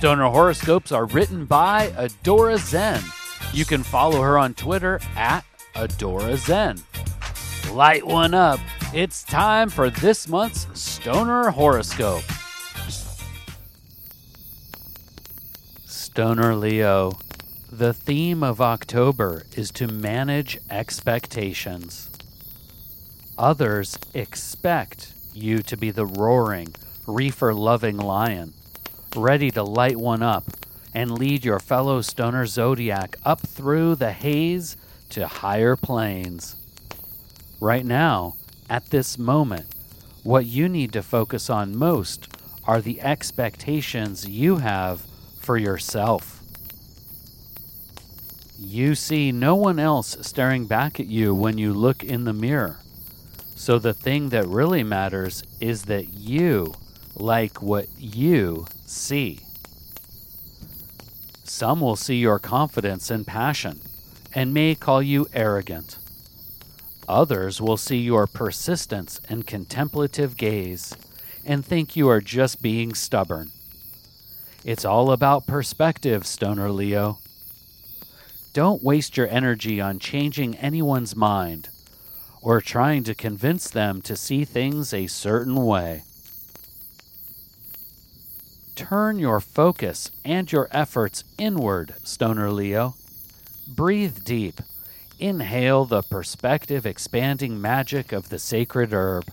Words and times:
Stoner 0.00 0.30
horoscopes 0.30 0.92
are 0.92 1.04
written 1.04 1.44
by 1.44 1.88
Adora 1.88 2.56
Zen. 2.56 3.02
You 3.52 3.66
can 3.66 3.82
follow 3.82 4.22
her 4.22 4.38
on 4.38 4.54
Twitter 4.54 4.98
at 5.14 5.44
Adora 5.74 6.38
Zen. 6.38 6.78
Light 7.74 8.06
one 8.06 8.32
up. 8.32 8.60
It's 8.94 9.22
time 9.22 9.68
for 9.68 9.90
this 9.90 10.26
month's 10.26 10.66
Stoner 10.72 11.50
horoscope. 11.50 12.22
Stoner 15.84 16.54
Leo. 16.54 17.12
The 17.70 17.92
theme 17.92 18.42
of 18.42 18.62
October 18.62 19.42
is 19.54 19.70
to 19.72 19.86
manage 19.86 20.58
expectations. 20.70 22.08
Others 23.36 23.98
expect 24.14 25.12
you 25.34 25.58
to 25.58 25.76
be 25.76 25.90
the 25.90 26.06
roaring, 26.06 26.74
reefer 27.06 27.52
loving 27.52 27.98
lion, 27.98 28.54
ready 29.16 29.50
to 29.50 29.62
light 29.62 29.96
one 29.96 30.22
up 30.22 30.44
and 30.94 31.18
lead 31.18 31.44
your 31.44 31.58
fellow 31.58 32.00
stoner 32.00 32.46
zodiac 32.46 33.16
up 33.24 33.40
through 33.40 33.94
the 33.94 34.12
haze 34.12 34.76
to 35.10 35.26
higher 35.26 35.76
planes. 35.76 36.56
Right 37.60 37.84
now, 37.84 38.34
at 38.68 38.90
this 38.90 39.18
moment, 39.18 39.66
what 40.22 40.46
you 40.46 40.68
need 40.68 40.92
to 40.92 41.02
focus 41.02 41.50
on 41.50 41.76
most 41.76 42.28
are 42.64 42.80
the 42.80 43.00
expectations 43.00 44.28
you 44.28 44.56
have 44.56 45.02
for 45.38 45.56
yourself. 45.56 46.42
You 48.58 48.94
see 48.94 49.32
no 49.32 49.54
one 49.54 49.78
else 49.78 50.18
staring 50.20 50.66
back 50.66 51.00
at 51.00 51.06
you 51.06 51.34
when 51.34 51.56
you 51.56 51.72
look 51.72 52.04
in 52.04 52.24
the 52.24 52.32
mirror. 52.32 52.80
So 53.54 53.78
the 53.78 53.94
thing 53.94 54.28
that 54.28 54.46
really 54.46 54.82
matters 54.82 55.42
is 55.60 55.84
that 55.84 56.12
you 56.12 56.74
like 57.20 57.62
what 57.62 57.86
you 57.98 58.66
see. 58.86 59.40
Some 61.44 61.80
will 61.80 61.96
see 61.96 62.16
your 62.16 62.38
confidence 62.38 63.10
and 63.10 63.26
passion 63.26 63.80
and 64.34 64.54
may 64.54 64.74
call 64.74 65.02
you 65.02 65.26
arrogant. 65.32 65.98
Others 67.08 67.60
will 67.60 67.76
see 67.76 67.98
your 67.98 68.26
persistence 68.26 69.20
and 69.28 69.46
contemplative 69.46 70.36
gaze 70.36 70.94
and 71.44 71.64
think 71.64 71.96
you 71.96 72.08
are 72.08 72.20
just 72.20 72.62
being 72.62 72.94
stubborn. 72.94 73.50
It's 74.64 74.84
all 74.84 75.10
about 75.10 75.46
perspective, 75.46 76.26
Stoner 76.26 76.70
Leo. 76.70 77.18
Don't 78.52 78.82
waste 78.82 79.16
your 79.16 79.28
energy 79.28 79.80
on 79.80 79.98
changing 79.98 80.56
anyone's 80.56 81.16
mind 81.16 81.68
or 82.42 82.60
trying 82.60 83.04
to 83.04 83.14
convince 83.14 83.68
them 83.68 84.00
to 84.02 84.16
see 84.16 84.44
things 84.44 84.92
a 84.92 85.06
certain 85.06 85.64
way. 85.64 86.04
Turn 88.80 89.18
your 89.18 89.40
focus 89.40 90.10
and 90.24 90.50
your 90.50 90.66
efforts 90.70 91.22
inward, 91.36 91.94
Stoner 92.02 92.50
Leo. 92.50 92.94
Breathe 93.68 94.24
deep. 94.24 94.62
Inhale 95.18 95.84
the 95.84 96.00
perspective 96.00 96.86
expanding 96.86 97.60
magic 97.60 98.10
of 98.10 98.30
the 98.30 98.38
sacred 98.38 98.94
herb 98.94 99.26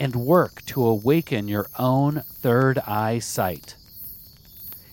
and 0.00 0.16
work 0.16 0.60
to 0.66 0.84
awaken 0.84 1.46
your 1.46 1.68
own 1.78 2.24
third 2.26 2.80
eye 2.80 3.20
sight. 3.20 3.76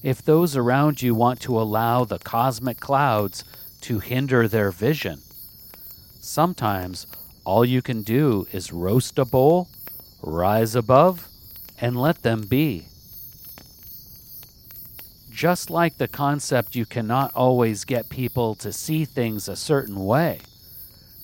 If 0.04 0.22
those 0.22 0.56
around 0.56 1.02
you 1.02 1.16
want 1.16 1.40
to 1.42 1.60
allow 1.60 2.06
the 2.06 2.20
cosmic 2.20 2.80
clouds 2.80 3.44
to 3.82 3.98
hinder 3.98 4.48
their 4.48 4.70
vision, 4.70 5.22
sometimes 6.20 7.08
all 7.46 7.66
you 7.66 7.82
can 7.82 8.04
do 8.04 8.46
is 8.52 8.72
roast 8.72 9.18
a 9.18 9.26
bowl, 9.26 9.70
rise 10.22 10.76
above, 10.76 11.28
and 11.80 12.00
let 12.00 12.22
them 12.22 12.42
be. 12.44 12.86
Just 15.42 15.72
like 15.72 15.98
the 15.98 16.08
concept 16.08 16.76
you 16.76 16.86
cannot 16.86 17.34
always 17.34 17.84
get 17.84 18.10
people 18.10 18.54
to 18.54 18.72
see 18.72 19.06
things 19.06 19.48
a 19.48 19.56
certain 19.56 20.06
way, 20.06 20.42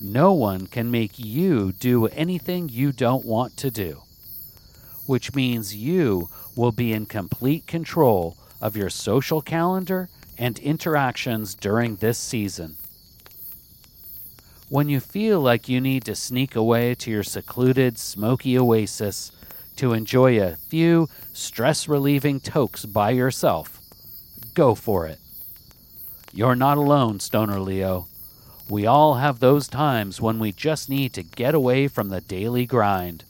no 0.00 0.32
one 0.32 0.66
can 0.66 0.90
make 0.90 1.20
you 1.20 1.70
do 1.70 2.06
anything 2.06 2.68
you 2.68 2.90
don't 2.90 3.24
want 3.24 3.56
to 3.58 3.70
do, 3.70 4.02
which 5.06 5.36
means 5.36 5.76
you 5.76 6.28
will 6.56 6.72
be 6.72 6.92
in 6.92 7.06
complete 7.06 7.68
control 7.68 8.36
of 8.60 8.76
your 8.76 8.90
social 8.90 9.40
calendar 9.40 10.08
and 10.36 10.58
interactions 10.58 11.54
during 11.54 11.94
this 11.94 12.18
season. 12.18 12.74
When 14.68 14.88
you 14.88 14.98
feel 14.98 15.40
like 15.40 15.68
you 15.68 15.80
need 15.80 16.04
to 16.06 16.16
sneak 16.16 16.56
away 16.56 16.96
to 16.96 17.08
your 17.12 17.22
secluded, 17.22 17.98
smoky 17.98 18.58
oasis 18.58 19.30
to 19.76 19.92
enjoy 19.92 20.42
a 20.42 20.56
few 20.56 21.08
stress 21.32 21.86
relieving 21.86 22.40
tokes 22.40 22.84
by 22.84 23.10
yourself, 23.10 23.78
go 24.58 24.74
for 24.74 25.06
it. 25.06 25.20
You're 26.32 26.56
not 26.56 26.78
alone, 26.78 27.20
Stoner 27.20 27.60
Leo. 27.60 28.08
We 28.68 28.86
all 28.86 29.14
have 29.14 29.38
those 29.38 29.68
times 29.68 30.20
when 30.20 30.40
we 30.40 30.50
just 30.50 30.90
need 30.90 31.12
to 31.12 31.22
get 31.22 31.54
away 31.54 31.86
from 31.86 32.08
the 32.08 32.20
daily 32.20 32.66
grind, 32.66 33.22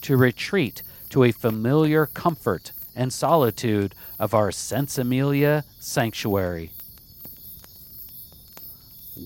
to 0.00 0.16
retreat 0.16 0.82
to 1.10 1.24
a 1.24 1.30
familiar 1.30 2.06
comfort 2.06 2.72
and 2.94 3.12
solitude 3.12 3.94
of 4.18 4.32
our 4.32 4.48
Sinsemilla 4.48 5.64
sanctuary. 5.78 6.70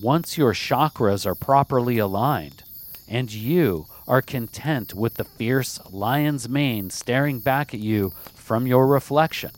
Once 0.03 0.37
your 0.37 0.51
chakras 0.51 1.25
are 1.25 1.33
properly 1.33 1.97
aligned 1.97 2.63
and 3.07 3.31
you 3.31 3.85
are 4.05 4.21
content 4.21 4.93
with 4.93 5.13
the 5.13 5.23
fierce 5.23 5.79
lion's 5.91 6.49
mane 6.49 6.89
staring 6.89 7.39
back 7.39 7.73
at 7.73 7.79
you 7.79 8.11
from 8.35 8.67
your 8.67 8.85
reflection, 8.85 9.51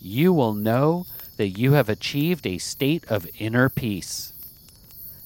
you 0.00 0.32
will 0.32 0.54
know 0.54 1.06
that 1.36 1.48
you 1.48 1.72
have 1.72 1.88
achieved 1.88 2.46
a 2.46 2.58
state 2.58 3.04
of 3.08 3.28
inner 3.38 3.68
peace. 3.68 4.32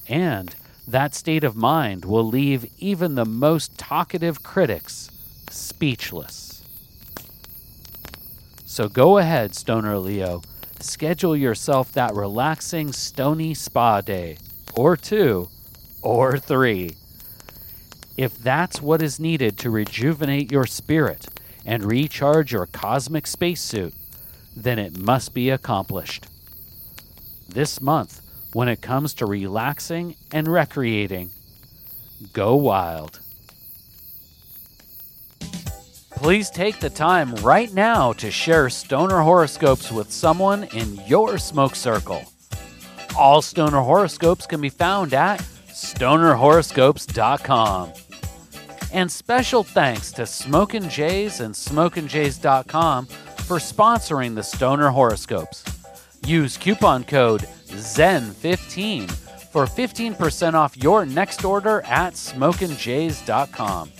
And 0.08 0.54
that 0.86 1.14
state 1.14 1.44
of 1.44 1.56
mind 1.56 2.04
will 2.04 2.24
leave 2.24 2.70
even 2.78 3.14
the 3.14 3.24
most 3.24 3.78
talkative 3.78 4.42
critics 4.42 5.10
speechless. 5.50 6.62
So 8.66 8.88
go 8.88 9.18
ahead, 9.18 9.54
Stoner 9.54 9.98
Leo. 9.98 10.42
Schedule 10.80 11.36
yourself 11.36 11.92
that 11.92 12.14
relaxing 12.14 12.92
stony 12.92 13.54
spa 13.54 14.00
day, 14.00 14.36
or 14.74 14.96
two, 14.96 15.48
or 16.02 16.38
three. 16.38 16.96
If 18.16 18.36
that's 18.38 18.82
what 18.82 19.00
is 19.00 19.18
needed 19.18 19.56
to 19.58 19.70
rejuvenate 19.70 20.52
your 20.52 20.66
spirit 20.66 21.26
and 21.64 21.84
recharge 21.84 22.52
your 22.52 22.66
cosmic 22.66 23.26
spacesuit, 23.26 23.94
then 24.56 24.78
it 24.78 24.98
must 24.98 25.34
be 25.34 25.50
accomplished. 25.50 26.26
This 27.48 27.80
month, 27.80 28.20
when 28.52 28.68
it 28.68 28.80
comes 28.80 29.14
to 29.14 29.26
relaxing 29.26 30.14
and 30.32 30.46
recreating, 30.48 31.30
go 32.32 32.54
wild. 32.54 33.18
Please 36.10 36.48
take 36.50 36.78
the 36.80 36.90
time 36.90 37.34
right 37.36 37.72
now 37.74 38.12
to 38.14 38.30
share 38.30 38.70
stoner 38.70 39.20
horoscopes 39.20 39.90
with 39.90 40.12
someone 40.12 40.64
in 40.64 40.94
your 41.06 41.38
smoke 41.38 41.74
circle. 41.74 42.22
All 43.18 43.42
stoner 43.42 43.80
horoscopes 43.80 44.46
can 44.46 44.60
be 44.60 44.70
found 44.70 45.12
at 45.12 45.40
stonerhoroscopes.com. 45.68 47.92
And 48.92 49.10
special 49.10 49.64
thanks 49.64 50.12
to 50.12 50.24
Smokin' 50.24 50.88
Jays 50.88 51.40
and 51.40 51.52
SmokinJays.com 51.52 53.08
for 53.44 53.58
sponsoring 53.58 54.34
the 54.34 54.42
Stoner 54.42 54.88
Horoscopes. 54.88 55.64
Use 56.24 56.56
coupon 56.56 57.04
code 57.04 57.42
ZEN15 57.66 59.10
for 59.52 59.66
15% 59.66 60.54
off 60.54 60.76
your 60.76 61.04
next 61.04 61.44
order 61.44 61.82
at 61.82 62.14
SmokinJays.com. 62.14 63.90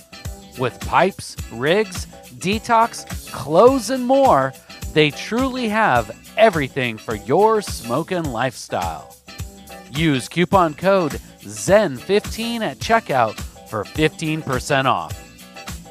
With 0.58 0.80
pipes, 0.80 1.36
rigs, 1.52 2.06
detox, 2.38 3.30
clothes, 3.32 3.90
and 3.90 4.06
more, 4.06 4.54
they 4.94 5.10
truly 5.10 5.68
have 5.68 6.10
everything 6.36 6.96
for 6.96 7.16
your 7.16 7.60
smoking 7.60 8.24
lifestyle. 8.24 9.14
Use 9.90 10.28
coupon 10.28 10.74
code 10.74 11.12
ZEN15 11.40 12.60
at 12.60 12.78
checkout 12.78 13.38
for 13.68 13.84
15% 13.84 14.86
off. 14.86 15.23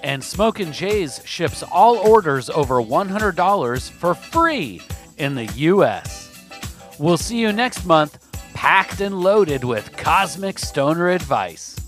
And 0.04 0.22
Smokin' 0.22 0.74
Jays 0.74 1.22
ships 1.24 1.64
all 1.64 1.96
orders 1.96 2.50
over 2.50 2.76
$100 2.76 3.90
for 3.90 4.14
free 4.14 4.82
in 5.18 5.34
the 5.36 5.46
U.S. 5.46 6.30
We'll 7.00 7.18
see 7.18 7.40
you 7.40 7.54
next 7.54 7.86
month, 7.86 8.20
packed 8.54 9.00
and 9.00 9.22
loaded 9.22 9.64
with 9.64 9.96
cosmic 9.96 10.60
stoner 10.60 11.10
advice. 11.10 11.83